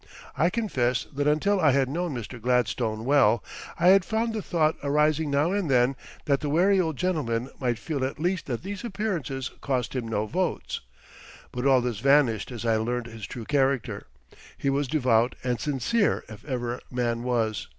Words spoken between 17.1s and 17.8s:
was.